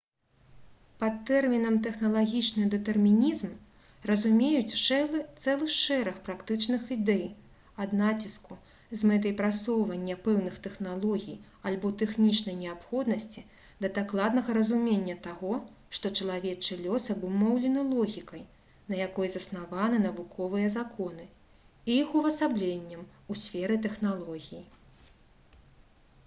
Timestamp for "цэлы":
5.41-5.65